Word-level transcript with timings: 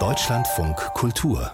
Deutschlandfunk 0.00 0.76
Kultur 0.94 1.52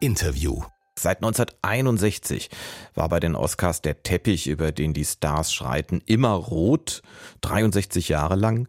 Interview 0.00 0.62
Seit 0.98 1.18
1961 1.18 2.50
war 2.94 3.08
bei 3.08 3.20
den 3.20 3.36
Oscars 3.36 3.82
der 3.82 4.02
Teppich, 4.02 4.48
über 4.48 4.72
den 4.72 4.94
die 4.94 5.04
Stars 5.04 5.54
schreiten, 5.54 6.02
immer 6.04 6.32
rot, 6.32 7.02
63 7.42 8.08
Jahre 8.08 8.34
lang. 8.34 8.66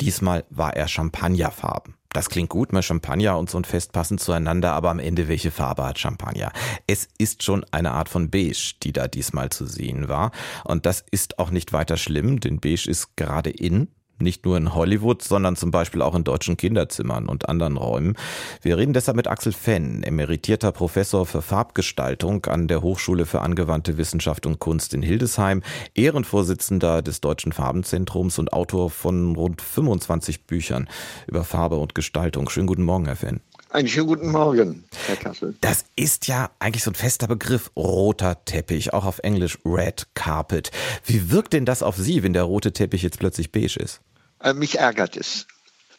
Diesmal 0.00 0.46
war 0.48 0.74
er 0.74 0.88
champagnerfarben. 0.88 1.96
Das 2.14 2.30
klingt 2.30 2.48
gut, 2.48 2.72
mal 2.72 2.82
Champagner 2.82 3.36
und 3.36 3.50
so 3.50 3.58
ein 3.58 3.64
Fest 3.64 3.92
passen 3.92 4.16
zueinander, 4.16 4.72
aber 4.72 4.88
am 4.88 5.00
Ende 5.00 5.28
welche 5.28 5.50
Farbe 5.50 5.84
hat 5.84 5.98
Champagner? 5.98 6.50
Es 6.86 7.08
ist 7.18 7.42
schon 7.42 7.66
eine 7.72 7.92
Art 7.92 8.08
von 8.08 8.30
Beige, 8.30 8.76
die 8.82 8.94
da 8.94 9.06
diesmal 9.06 9.50
zu 9.50 9.66
sehen 9.66 10.08
war. 10.08 10.30
Und 10.64 10.86
das 10.86 11.04
ist 11.10 11.38
auch 11.38 11.50
nicht 11.50 11.74
weiter 11.74 11.98
schlimm, 11.98 12.40
denn 12.40 12.58
Beige 12.58 12.88
ist 12.88 13.18
gerade 13.18 13.50
in. 13.50 13.88
Nicht 14.18 14.44
nur 14.44 14.56
in 14.56 14.74
Hollywood, 14.74 15.22
sondern 15.22 15.56
zum 15.56 15.70
Beispiel 15.72 16.00
auch 16.00 16.14
in 16.14 16.22
deutschen 16.22 16.56
Kinderzimmern 16.56 17.26
und 17.26 17.48
anderen 17.48 17.76
Räumen. 17.76 18.16
Wir 18.62 18.78
reden 18.78 18.92
deshalb 18.92 19.16
mit 19.16 19.26
Axel 19.26 19.52
Fenn, 19.52 20.02
emeritierter 20.04 20.70
Professor 20.70 21.26
für 21.26 21.42
Farbgestaltung 21.42 22.46
an 22.46 22.68
der 22.68 22.82
Hochschule 22.82 23.26
für 23.26 23.40
angewandte 23.40 23.98
Wissenschaft 23.98 24.46
und 24.46 24.60
Kunst 24.60 24.94
in 24.94 25.02
Hildesheim, 25.02 25.62
Ehrenvorsitzender 25.94 27.02
des 27.02 27.20
Deutschen 27.20 27.52
Farbenzentrums 27.52 28.38
und 28.38 28.52
Autor 28.52 28.90
von 28.90 29.34
rund 29.34 29.60
25 29.60 30.46
Büchern 30.46 30.88
über 31.26 31.42
Farbe 31.42 31.76
und 31.76 31.94
Gestaltung. 31.94 32.48
Schönen 32.48 32.68
guten 32.68 32.84
Morgen, 32.84 33.06
Herr 33.06 33.16
Fenn. 33.16 33.40
Einen 33.74 33.88
schönen 33.88 34.06
guten 34.06 34.30
Morgen, 34.30 34.84
Herr 35.08 35.16
Kassel. 35.16 35.56
Das 35.60 35.84
ist 35.96 36.28
ja 36.28 36.52
eigentlich 36.60 36.84
so 36.84 36.92
ein 36.92 36.94
fester 36.94 37.26
Begriff, 37.26 37.72
roter 37.74 38.44
Teppich, 38.44 38.92
auch 38.92 39.04
auf 39.04 39.18
Englisch 39.24 39.58
Red 39.64 40.06
Carpet. 40.14 40.70
Wie 41.04 41.32
wirkt 41.32 41.54
denn 41.54 41.64
das 41.64 41.82
auf 41.82 41.96
Sie, 41.96 42.22
wenn 42.22 42.34
der 42.34 42.44
rote 42.44 42.72
Teppich 42.72 43.02
jetzt 43.02 43.18
plötzlich 43.18 43.50
beige 43.50 43.80
ist? 43.80 44.00
Äh, 44.38 44.54
mich 44.54 44.78
ärgert 44.78 45.16
es. 45.16 45.48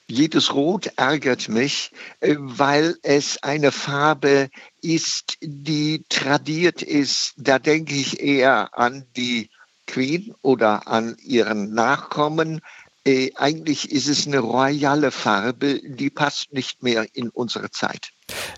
Jedes 0.07 0.53
Rot 0.53 0.89
ärgert 0.95 1.49
mich, 1.49 1.91
äh, 2.21 2.37
weil 2.39 2.95
es 3.03 3.43
eine 3.43 3.73
Farbe 3.73 4.47
ist, 4.81 5.35
die 5.41 6.05
tradiert 6.07 6.81
ist. 6.81 7.33
Da 7.35 7.59
denke 7.59 7.93
ich 7.93 8.21
eher 8.21 8.69
an 8.79 9.05
die 9.17 9.49
Queen 9.85 10.33
oder 10.41 10.87
an 10.87 11.17
ihren 11.21 11.73
Nachkommen, 11.73 12.61
äh, 13.05 13.31
eigentlich 13.35 13.91
ist 13.91 14.07
es 14.07 14.25
eine 14.25 14.39
royale 14.39 15.11
Farbe, 15.11 15.79
die 15.83 16.09
passt 16.09 16.53
nicht 16.53 16.83
mehr 16.83 17.05
in 17.13 17.29
unsere 17.29 17.69
Zeit. 17.69 18.09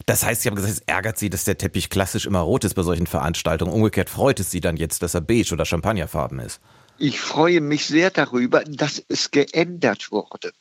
Das 0.06 0.24
heißt, 0.24 0.42
Sie 0.42 0.50
haben 0.50 0.56
gesagt, 0.56 0.74
es 0.74 0.84
ärgert 0.86 1.18
Sie, 1.18 1.30
dass 1.30 1.44
der 1.44 1.58
Teppich 1.58 1.90
klassisch 1.90 2.26
immer 2.26 2.40
rot 2.40 2.64
ist 2.64 2.74
bei 2.74 2.84
solchen 2.84 3.08
Veranstaltungen. 3.08 3.74
Umgekehrt 3.74 4.10
freut 4.10 4.40
es 4.40 4.50
Sie 4.50 4.62
dann 4.62 4.78
jetzt, 4.78 5.02
dass 5.04 5.14
er 5.14 5.22
beige 5.22 5.54
oder 5.54 5.66
champagnerfarben 5.66 6.40
ist. 6.40 6.62
Ich 6.98 7.20
freue 7.20 7.62
mich 7.62 7.86
sehr 7.86 8.10
darüber, 8.10 8.64
dass 8.64 9.04
es 9.08 9.32
geändert 9.32 10.12
wurde. 10.12 10.54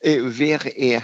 Äh, 0.00 0.20
wäre 0.22 0.68
er 0.68 1.02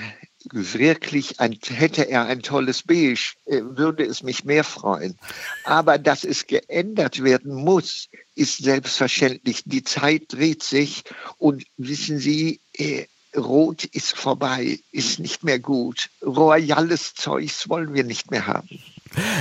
wirklich 0.53 1.41
ein, 1.41 1.59
hätte 1.69 2.09
er 2.09 2.27
ein 2.27 2.43
tolles 2.43 2.83
Beige, 2.83 3.35
äh, 3.47 3.61
würde 3.63 4.05
es 4.05 4.23
mich 4.23 4.45
mehr 4.45 4.65
freuen. 4.65 5.19
Aber 5.65 5.99
dass 5.99 6.25
es 6.25 6.47
geändert 6.47 7.23
werden 7.23 7.55
muss, 7.55 8.09
ist 8.35 8.59
selbstverständlich. 8.59 9.63
Die 9.65 9.83
Zeit 9.83 10.25
dreht 10.29 10.63
sich 10.63 11.05
und 11.39 11.65
wissen 11.77 12.19
Sie, 12.19 12.61
äh, 12.75 13.07
Rot 13.37 13.85
ist 13.85 14.17
vorbei, 14.17 14.81
ist 14.91 15.21
nicht 15.21 15.45
mehr 15.45 15.61
gut. 15.61 16.11
Royales 16.23 17.15
Zeugs 17.15 17.69
wollen 17.69 17.95
wir 17.95 18.05
nicht 18.05 18.31
mehr 18.31 18.47
haben. 18.47 18.83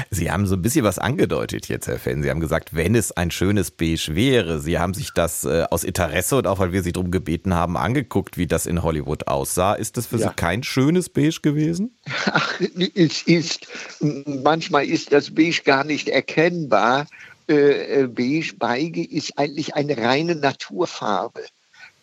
Sie 0.10 0.32
haben 0.32 0.48
so 0.48 0.56
ein 0.56 0.62
bisschen 0.62 0.84
was 0.84 1.00
angedeutet 1.00 1.68
jetzt, 1.68 1.88
Herr 1.88 2.00
Fenn. 2.00 2.24
Sie 2.24 2.30
haben 2.30 2.40
gesagt, 2.40 2.76
wenn 2.76 2.96
es 2.96 3.12
ein 3.12 3.32
schönes 3.32 3.72
Beige 3.72 4.16
wäre. 4.16 4.60
Sie 4.60 4.80
haben 4.80 4.94
sich 4.94 5.12
das 5.14 5.44
äh, 5.44 5.66
aus 5.70 5.84
Interesse 5.84 6.38
und 6.38 6.48
auch 6.48 6.60
weil 6.60 6.72
wir 6.72 6.84
Sie 6.84 6.92
darum 6.92 7.12
gebeten 7.12 7.54
haben, 7.54 7.78
angeguckt, 7.78 8.38
wie 8.38 8.48
das 8.48 8.66
in 8.66 8.84
Hollywood 8.84 9.28
aussah. 9.28 9.74
Ist 9.74 9.98
das 9.98 10.08
für 10.08 10.18
ja. 10.18 10.30
Sie 10.30 10.34
kein 10.36 10.64
schönes 10.64 11.10
Beige 11.10 11.42
gewesen? 11.42 11.98
Ach, 12.26 12.60
es 12.96 13.24
ist, 13.24 13.68
manchmal 14.00 14.86
ist 14.86 15.12
das 15.12 15.34
Beige 15.34 15.62
gar 15.64 15.84
nicht 15.84 16.10
erkennbar. 16.10 17.08
Äh, 17.48 18.04
äh 18.04 18.08
Beige 18.08 18.54
Beige 18.58 19.04
ist 19.04 19.38
eigentlich 19.38 19.76
eine 19.76 19.98
reine 19.98 20.36
Naturfarbe. 20.36 21.44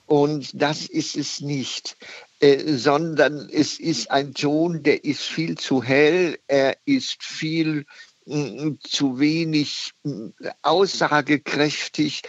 Und 0.06 0.50
das 0.54 0.86
ist 0.86 1.16
es 1.16 1.40
nicht. 1.40 1.96
Äh, 2.38 2.74
sondern 2.74 3.48
es 3.50 3.80
ist 3.80 4.10
ein 4.10 4.34
Ton, 4.34 4.82
der 4.82 5.04
ist 5.04 5.22
viel 5.22 5.56
zu 5.56 5.82
hell, 5.82 6.38
er 6.46 6.76
ist 6.84 7.22
viel 7.22 7.86
mm, 8.26 8.72
zu 8.80 9.18
wenig 9.18 9.92
mm, 10.02 10.28
aussagekräftig. 10.60 12.22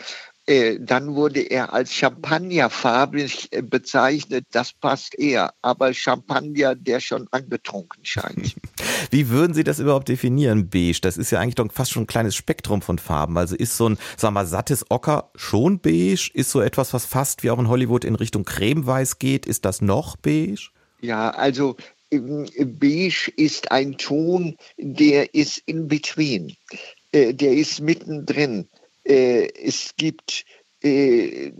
Äh, 0.45 0.77
dann 0.79 1.15
wurde 1.15 1.41
er 1.41 1.73
als 1.73 1.93
champagnerfarbig 1.93 3.49
äh, 3.51 3.61
bezeichnet. 3.61 4.45
Das 4.51 4.71
passt 4.71 5.19
eher. 5.19 5.53
Aber 5.61 5.93
Champagner, 5.93 6.73
der 6.75 7.01
schon 7.01 7.27
angetrunken 7.31 8.05
scheint. 8.05 8.55
Wie 9.11 9.29
würden 9.29 9.53
Sie 9.53 9.63
das 9.63 9.79
überhaupt 9.79 10.09
definieren, 10.09 10.69
beige? 10.69 10.99
Das 11.01 11.17
ist 11.17 11.31
ja 11.31 11.39
eigentlich 11.39 11.55
doch 11.55 11.71
fast 11.71 11.91
schon 11.91 12.03
ein 12.03 12.07
kleines 12.07 12.35
Spektrum 12.35 12.81
von 12.81 12.99
Farben. 12.99 13.37
Also 13.37 13.55
ist 13.55 13.77
so 13.77 13.89
ein, 13.89 13.97
sagen 14.17 14.33
wir 14.33 14.41
mal, 14.41 14.45
sattes 14.45 14.85
Ocker 14.89 15.31
schon 15.35 15.79
beige? 15.79 16.29
Ist 16.33 16.51
so 16.51 16.61
etwas, 16.61 16.93
was 16.93 17.05
fast 17.05 17.43
wie 17.43 17.49
auch 17.49 17.59
in 17.59 17.67
Hollywood 17.67 18.05
in 18.05 18.15
Richtung 18.15 18.45
cremeweiß 18.45 19.19
geht? 19.19 19.45
Ist 19.45 19.65
das 19.65 19.81
noch 19.81 20.15
beige? 20.17 20.69
Ja, 21.01 21.29
also 21.31 21.75
ähm, 22.11 22.45
beige 22.57 23.31
ist 23.35 23.71
ein 23.71 23.97
Ton, 23.97 24.57
der 24.77 25.33
ist 25.33 25.61
in 25.65 25.87
between. 25.87 26.55
Äh, 27.11 27.33
der 27.33 27.53
ist 27.53 27.81
mittendrin. 27.81 28.67
Äh, 29.03 29.47
es 29.63 29.93
gibt 29.97 30.45
äh, 30.83 31.51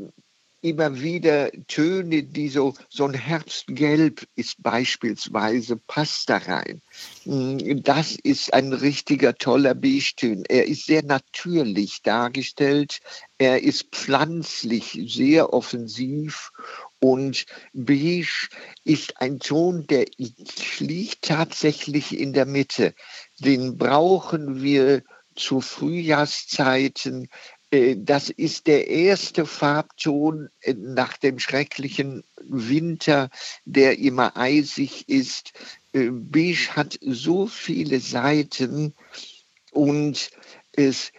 immer 0.62 1.00
wieder 1.02 1.52
Töne, 1.68 2.24
die 2.24 2.50
so, 2.50 2.74
so 2.90 3.06
ein 3.06 3.14
Herbstgelb 3.14 4.28
ist 4.36 4.62
beispielsweise, 4.62 5.78
passt 5.78 6.30
da 6.30 6.38
rein. 6.38 6.82
Mm, 7.26 7.82
das 7.84 8.16
ist 8.16 8.54
ein 8.54 8.74
richtiger 8.74 9.36
toller 9.36 9.76
Beige-Ton. 9.76 10.44
Er 10.50 10.68
ist 10.68 10.86
sehr 10.86 11.04
natürlich 11.04 12.02
dargestellt. 12.02 13.00
Er 13.38 13.64
ist 13.64 13.90
pflanzlich, 13.92 15.00
sehr 15.08 15.54
offensiv 15.54 16.52
und 17.00 17.46
beige 17.74 18.48
ist 18.84 19.22
ein 19.22 19.40
Ton, 19.40 19.86
der 19.88 20.06
liegt 20.80 21.22
tatsächlich 21.22 22.18
in 22.18 22.34
der 22.34 22.48
Mitte. 22.48 22.96
Den 23.40 23.78
brauchen 23.78 24.64
wir 24.64 25.04
zu 25.36 25.62
Frühjahrszeiten. 25.62 27.30
Äh, 27.78 27.96
das 27.98 28.30
ist 28.30 28.68
der 28.68 28.88
erste 28.88 29.46
Farbton 29.46 30.50
äh, 30.62 30.74
nach 30.74 31.18
dem 31.18 31.40
schrecklichen 31.40 32.24
Winter, 32.42 33.30
der 33.66 34.00
immer 34.00 34.36
eisig 34.36 35.08
ist. 35.08 35.54
Äh, 35.94 36.10
Beige 36.10 36.76
hat 36.76 36.98
so 37.02 37.48
viele 37.48 38.00
Seiten 38.00 38.94
und 39.72 40.32
es 40.74 41.12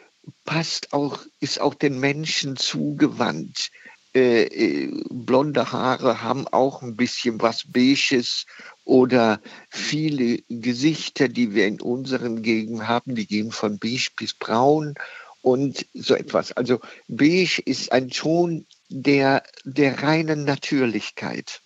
passt 0.45 0.93
auch, 0.93 1.21
ist 1.41 1.61
auch 1.61 1.75
den 1.75 2.01
Menschen 2.01 2.57
zugewandt. 2.57 3.71
blonde 4.13 5.71
Haare 5.71 6.23
haben 6.23 6.49
auch 6.49 6.83
ein 6.83 6.97
bisschen 6.97 7.41
was 7.41 7.71
Beiges 7.71 8.47
oder 8.85 9.41
viele 9.71 10.39
Gesichter, 10.49 11.29
die 11.29 11.55
wir 11.55 11.67
in 11.67 11.81
unseren 11.81 12.43
Gegenden 12.43 12.89
haben, 12.89 13.15
die 13.15 13.27
gehen 13.27 13.53
von 13.53 13.79
beige 13.79 14.11
bis 14.17 14.35
braun 14.35 14.95
und 15.43 15.87
so 15.95 16.15
etwas. 16.15 16.53
Also 16.53 16.81
beige 17.09 17.63
ist 17.65 17.93
ein 17.93 18.11
Ton 18.11 18.67
der, 18.89 19.43
der 19.65 20.03
reinen 20.03 20.45
Natürlichkeit. 20.45 21.61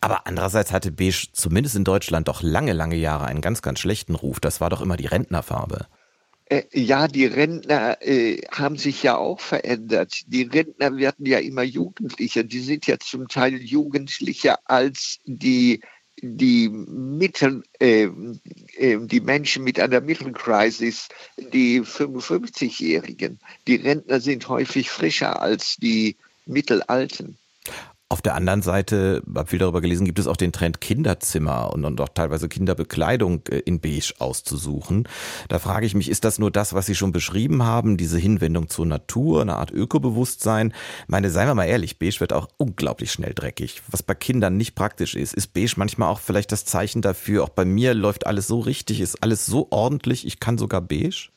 Aber 0.00 0.26
andererseits 0.26 0.72
hatte 0.72 0.92
beige 0.92 1.28
zumindest 1.32 1.76
in 1.76 1.84
Deutschland 1.84 2.28
doch 2.28 2.42
lange, 2.42 2.72
lange 2.72 2.96
Jahre 2.96 3.26
einen 3.26 3.40
ganz, 3.40 3.62
ganz 3.62 3.80
schlechten 3.80 4.14
Ruf. 4.14 4.40
Das 4.40 4.60
war 4.60 4.70
doch 4.70 4.80
immer 4.80 4.96
die 4.96 5.06
Rentnerfarbe. 5.06 5.86
Äh, 6.46 6.62
ja, 6.72 7.08
die 7.08 7.26
Rentner 7.26 7.98
äh, 8.00 8.40
haben 8.50 8.78
sich 8.78 9.02
ja 9.02 9.18
auch 9.18 9.40
verändert. 9.40 10.22
Die 10.26 10.44
Rentner 10.44 10.96
werden 10.96 11.26
ja 11.26 11.38
immer 11.38 11.62
jugendlicher. 11.62 12.42
Die 12.42 12.60
sind 12.60 12.86
ja 12.86 12.98
zum 12.98 13.28
Teil 13.28 13.60
jugendlicher 13.62 14.58
als 14.64 15.18
die 15.24 15.80
die 16.20 16.68
Mittel, 16.68 17.62
äh, 17.78 18.08
die 18.78 19.20
Menschen 19.20 19.64
mit 19.64 19.80
einer 19.80 20.00
Mittelkrisis, 20.00 21.08
die 21.36 21.80
55-Jährigen, 21.80 23.40
die 23.66 23.76
Rentner 23.76 24.20
sind 24.20 24.48
häufig 24.48 24.90
frischer 24.90 25.42
als 25.42 25.76
die 25.76 26.16
Mittelalten. 26.46 27.36
Auf 28.10 28.22
der 28.22 28.34
anderen 28.34 28.62
Seite, 28.62 29.22
habe 29.34 29.50
viel 29.50 29.58
darüber 29.58 29.82
gelesen, 29.82 30.06
gibt 30.06 30.18
es 30.18 30.26
auch 30.26 30.38
den 30.38 30.50
Trend, 30.50 30.80
Kinderzimmer 30.80 31.74
und, 31.74 31.84
und 31.84 32.00
auch 32.00 32.08
teilweise 32.08 32.48
Kinderbekleidung 32.48 33.42
äh, 33.50 33.58
in 33.58 33.80
Beige 33.80 34.14
auszusuchen. 34.18 35.06
Da 35.48 35.58
frage 35.58 35.84
ich 35.84 35.94
mich, 35.94 36.08
ist 36.08 36.24
das 36.24 36.38
nur 36.38 36.50
das, 36.50 36.72
was 36.72 36.86
Sie 36.86 36.94
schon 36.94 37.12
beschrieben 37.12 37.64
haben, 37.64 37.98
diese 37.98 38.16
Hinwendung 38.16 38.70
zur 38.70 38.86
Natur, 38.86 39.42
eine 39.42 39.56
Art 39.56 39.72
Ökobewusstsein? 39.72 40.72
Meine, 41.06 41.28
seien 41.28 41.48
wir 41.48 41.54
mal 41.54 41.66
ehrlich, 41.66 41.98
Beige 41.98 42.20
wird 42.20 42.32
auch 42.32 42.48
unglaublich 42.56 43.12
schnell 43.12 43.34
dreckig, 43.34 43.82
was 43.90 44.02
bei 44.02 44.14
Kindern 44.14 44.56
nicht 44.56 44.74
praktisch 44.74 45.14
ist. 45.14 45.34
Ist 45.34 45.52
Beige 45.52 45.74
manchmal 45.76 46.08
auch 46.08 46.20
vielleicht 46.20 46.50
das 46.50 46.64
Zeichen 46.64 47.02
dafür, 47.02 47.44
auch 47.44 47.50
bei 47.50 47.66
mir 47.66 47.92
läuft 47.92 48.26
alles 48.26 48.46
so 48.46 48.60
richtig, 48.60 49.02
ist 49.02 49.22
alles 49.22 49.44
so 49.44 49.66
ordentlich, 49.68 50.26
ich 50.26 50.40
kann 50.40 50.56
sogar 50.56 50.80
Beige? 50.80 51.28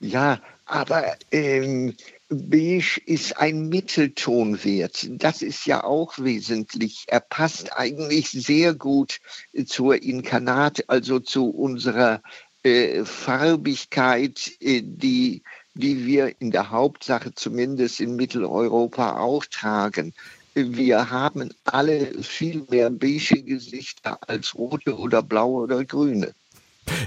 Ja, 0.00 0.38
aber 0.66 1.04
ähm, 1.32 1.94
Beige 2.32 3.00
ist 3.06 3.38
ein 3.38 3.68
Mitteltonwert. 3.68 5.08
Das 5.10 5.42
ist 5.42 5.66
ja 5.66 5.82
auch 5.82 6.16
wesentlich. 6.18 7.04
Er 7.08 7.18
passt 7.18 7.76
eigentlich 7.76 8.30
sehr 8.30 8.72
gut 8.72 9.18
zur 9.66 10.00
Inkarnat, 10.00 10.84
also 10.88 11.18
zu 11.18 11.50
unserer 11.50 12.22
äh, 12.62 13.04
Farbigkeit, 13.04 14.52
äh, 14.60 14.80
die, 14.84 15.42
die 15.74 16.06
wir 16.06 16.40
in 16.40 16.52
der 16.52 16.70
Hauptsache 16.70 17.34
zumindest 17.34 18.00
in 18.00 18.14
Mitteleuropa 18.14 19.18
auch 19.18 19.44
tragen. 19.46 20.14
Wir 20.54 21.10
haben 21.10 21.52
alle 21.64 22.22
viel 22.22 22.64
mehr 22.70 22.90
beige 22.90 23.42
Gesichter 23.42 24.20
als 24.28 24.54
rote 24.54 24.96
oder 24.96 25.24
blaue 25.24 25.62
oder 25.62 25.84
grüne. 25.84 26.32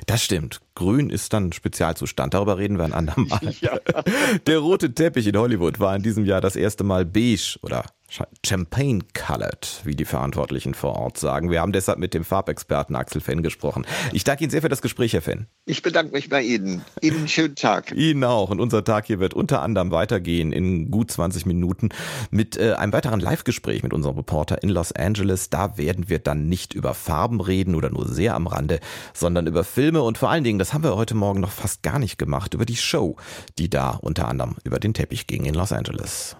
Das 0.05 0.23
stimmt. 0.23 0.61
Grün 0.75 1.09
ist 1.09 1.33
dann 1.33 1.51
Spezialzustand. 1.51 2.33
Darüber 2.33 2.57
reden 2.57 2.77
wir 2.77 2.85
ein 2.85 2.93
andermal. 2.93 3.39
Ja. 3.61 3.79
Der 4.47 4.57
rote 4.59 4.93
Teppich 4.93 5.27
in 5.27 5.37
Hollywood 5.37 5.79
war 5.79 5.95
in 5.95 6.01
diesem 6.03 6.25
Jahr 6.25 6.41
das 6.41 6.55
erste 6.55 6.83
Mal 6.83 7.05
beige 7.05 7.57
oder 7.61 7.85
Champagne 8.45 8.99
colored, 9.13 9.81
wie 9.83 9.95
die 9.95 10.05
Verantwortlichen 10.05 10.73
vor 10.73 10.95
Ort 10.95 11.17
sagen. 11.17 11.49
Wir 11.49 11.61
haben 11.61 11.71
deshalb 11.71 11.97
mit 11.97 12.13
dem 12.13 12.23
Farbexperten 12.23 12.95
Axel 12.95 13.21
Fenn 13.21 13.41
gesprochen. 13.41 13.85
Ich 14.11 14.23
danke 14.23 14.43
Ihnen 14.43 14.51
sehr 14.51 14.61
für 14.61 14.69
das 14.69 14.81
Gespräch, 14.81 15.13
Herr 15.13 15.21
Fenn. 15.21 15.47
Ich 15.65 15.81
bedanke 15.81 16.11
mich 16.13 16.29
bei 16.29 16.41
Ihnen. 16.41 16.83
Ihnen 17.01 17.17
einen 17.17 17.27
schönen 17.27 17.55
Tag. 17.55 17.91
Ihnen 17.91 18.23
auch. 18.23 18.49
Und 18.49 18.59
unser 18.59 18.83
Tag 18.83 19.07
hier 19.07 19.19
wird 19.19 19.33
unter 19.33 19.61
anderem 19.61 19.91
weitergehen 19.91 20.51
in 20.51 20.91
gut 20.91 21.11
20 21.11 21.45
Minuten 21.45 21.89
mit 22.29 22.57
äh, 22.57 22.73
einem 22.73 22.93
weiteren 22.93 23.19
Live-Gespräch 23.19 23.81
mit 23.83 23.93
unserem 23.93 24.17
Reporter 24.17 24.61
in 24.61 24.69
Los 24.69 24.91
Angeles. 24.91 25.49
Da 25.49 25.77
werden 25.77 26.09
wir 26.09 26.19
dann 26.19 26.47
nicht 26.49 26.73
über 26.73 26.93
Farben 26.93 27.41
reden 27.41 27.73
oder 27.75 27.89
nur 27.89 28.07
sehr 28.07 28.35
am 28.35 28.47
Rande, 28.47 28.79
sondern 29.13 29.47
über 29.47 29.63
Filme 29.63 30.01
und 30.03 30.17
vor 30.17 30.29
allen 30.29 30.43
Dingen, 30.43 30.59
das 30.59 30.73
haben 30.73 30.83
wir 30.83 30.95
heute 30.95 31.15
Morgen 31.15 31.39
noch 31.39 31.51
fast 31.51 31.81
gar 31.81 31.99
nicht 31.99 32.17
gemacht, 32.17 32.53
über 32.53 32.65
die 32.65 32.75
Show, 32.75 33.15
die 33.57 33.69
da 33.69 33.91
unter 33.91 34.27
anderem 34.27 34.55
über 34.63 34.79
den 34.79 34.93
Teppich 34.93 35.27
ging 35.27 35.45
in 35.45 35.55
Los 35.55 35.71
Angeles. 35.71 36.35